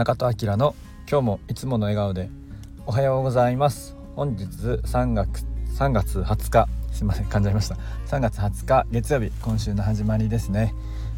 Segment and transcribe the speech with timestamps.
[0.00, 0.74] 中戸明の
[1.06, 2.30] 今日もいつもの笑顔で
[2.86, 3.94] おはようございます。
[4.16, 5.44] 本日3月
[5.76, 7.76] 3月20日すいません噛んじゃいました。
[8.06, 10.72] 3月20日月曜日今週の始まりですね。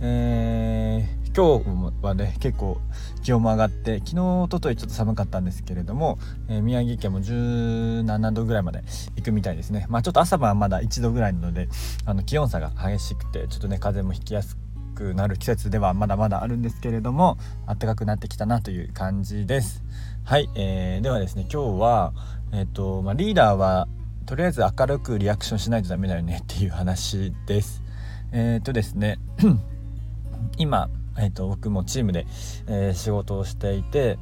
[0.00, 2.80] えー、今日はね結構
[3.24, 8.84] 気温も上がって昨日おとといちょっと寒かったんですけれども、えー、宮城県も17度ぐらいまで
[9.16, 9.86] 行くみたいですね。
[9.88, 11.68] まあちょっと朝晩はまだ1度ぐらいなので
[12.06, 19.84] あの気温差が激しくてちょっとね風も引きやすくくなる季節ではまだまだあるんですけれども暖かくなってきたなという感じです。
[20.24, 22.12] はい、えー、ではですね今日は、
[22.52, 23.88] えーとまあ、リーダーは
[24.26, 27.82] とりあえず明るくリアクションしないとダメだよねっていう話です。
[28.32, 29.18] えっ、ー、とですね
[30.58, 32.26] 今、えーと、僕もチームで、
[32.66, 34.18] えー、仕事をしていて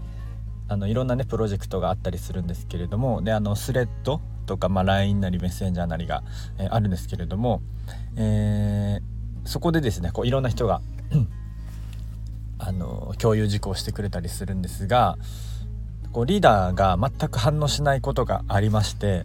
[0.68, 6.22] あのいろんなねプロジェクトがあったりするんですけれどもであのスレッドとか、まあ、LINE なりメッセンジャーなりが、
[6.58, 7.62] えー、あるんですけれども、
[8.16, 9.15] えー
[9.46, 10.80] そこでですねこういろんな人が
[12.58, 15.18] あの共有事項をしてくれたりするんですが
[16.12, 19.24] こうリーダーが全く反応しないことがありまして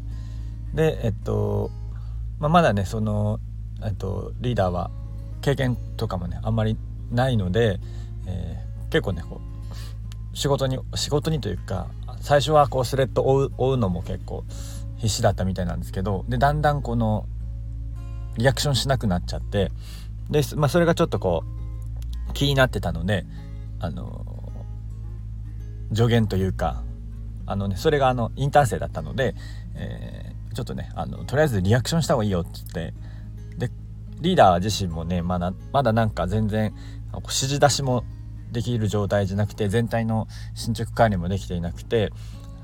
[0.74, 1.72] でえっと、
[2.40, 3.40] まあ、まだねその、
[3.84, 4.92] えっと、リーダーは
[5.42, 6.78] 経験とかもねあんまり
[7.12, 7.80] ないので、
[8.28, 11.88] えー、結構ねこう仕事に仕事にというか
[12.22, 14.44] 最初はこうスレッド追う追うのも結構
[14.98, 17.26] 必死だったみたいなんですけどでだんだんこの
[18.38, 19.72] リアクションしなくなっちゃって
[20.32, 21.44] で、まあ、それがちょっとこ
[22.30, 23.26] う気になってたので
[23.80, 24.26] あの
[25.94, 26.84] 助言というか
[27.46, 29.36] あのねそれがあのインターン生だったので、
[29.76, 32.94] えー、ちょっとねあのとりあえずリアクションした方がいいよって言って
[33.68, 33.72] で
[34.22, 36.74] リーダー自身もねまだまだなんか全然
[37.14, 38.06] 指示出しも
[38.52, 42.12] できる状態じゃなくて全体の進捗管理もできていなくて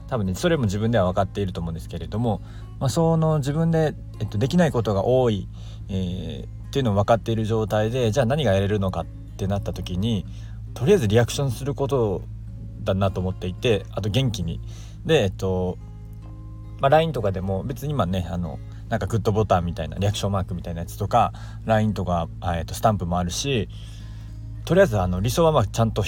[0.08, 2.42] 多分ねそれも自分では分かっていると思うんですけれども、
[2.80, 5.50] まあ、その自分で、えっと、できないことが多い、
[5.90, 6.48] えー、
[6.78, 10.28] っていうのも分かっている状態でじゃあ何がやれるのかってなった時に
[10.76, 12.22] とりあえずリアクションすること
[12.84, 14.62] だなと思っていてあと元気に。
[15.04, 15.80] でえっと
[16.80, 18.60] まあ、LINE とかでも別に今ねあの
[18.90, 21.34] なんかグッドボタンみたいなリアクションマークみたいなやつとか
[21.66, 23.68] LINE とか、えっと、スタンプもあるし
[24.66, 26.04] とりあえずあの理想はまあちゃんと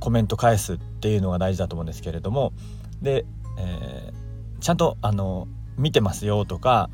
[0.00, 2.54] コメント返すっていうのが大事だと思うんですけれども
[3.02, 3.26] で、
[3.58, 5.46] えー、ちゃんとあの
[5.76, 6.88] 見てますよとか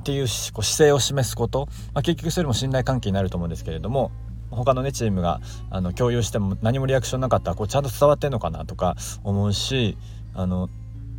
[0.00, 4.10] っていうこう姿勢を示すこと、まあ、結局それも信頼関係になると思うんですけれども
[4.50, 9.98] 他のねチームがあの共有しても何もリアクションなかったらこうちゃんと伝わってんのかなとか思うし
[10.34, 10.70] あの、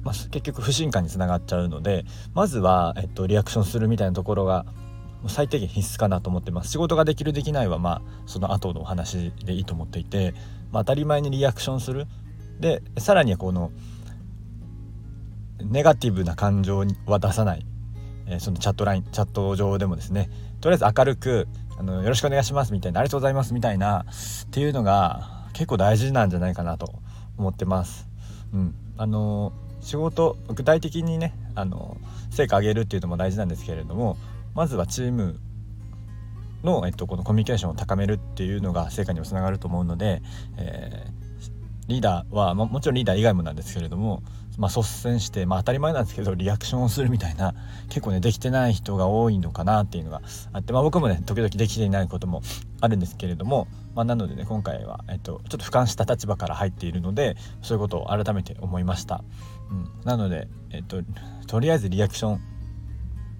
[0.03, 4.65] まあ、結局不信感につながっちゃうのでまずは、えっと、リアクションするみたいなところが
[5.27, 6.71] 最低限必須かなと思ってます。
[6.71, 10.33] 仕事ができるできないはまあその後のお話でいいと思っていて、
[10.71, 12.07] まあ、当たり前にリアクションする。
[12.59, 13.71] でさらにこの
[15.61, 17.65] ネガティブな感情は出さない。
[18.29, 20.29] えそのチャットラインチャット上でもですね
[20.61, 21.47] とりあえず明るく
[21.77, 24.05] あのよろしくお願いしますみたいなありがとうございますみたいな
[24.45, 26.93] っていうのが結構大事なんじゃないかなと
[27.37, 28.07] 思ってます。
[28.53, 31.97] うん、あの仕事具体的にねあの
[32.31, 34.17] 成果上げるっていうのも大事なんですけれども
[34.55, 35.39] まずはチーム
[36.63, 40.21] の、えっと、このコミュニケーションを高めるっていうのが成果にもつながると思うので、
[40.57, 41.28] えー、
[41.89, 44.23] リーダーはももちろんリーダー以外もなんですけれども
[44.59, 47.53] まあ、率先して、まあ、当たり前なんですけどリアクションをするみたいな
[47.87, 52.41] 結構ねできてない人が多いのかなっていうのがあって、まあ、僕もね時々できていないことも
[52.81, 59.23] あるんですけれども、まあ、なのでね今回は、えっと、ちょっと俯瞰した立場から入っているのでそういうことを改めて思いました。
[59.71, 61.03] うん、なので、えっと、
[61.47, 62.41] とりあえずリアクション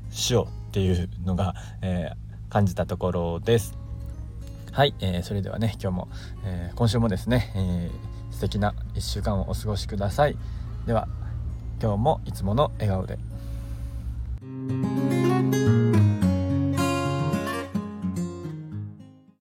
[0.10, 3.78] しようっていうのが、えー、感じたところです。
[4.72, 6.08] はい、えー、それではね今日も、
[6.46, 10.38] えー、今週もですね、えー、素敵な1週間をお過ごしください。
[10.88, 11.09] では
[11.81, 13.19] 今日もいつもの笑顔で。